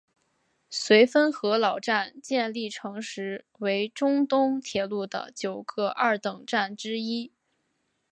[0.71, 7.31] 绥芬河老站建立成时为中东铁路的九个二等站之一。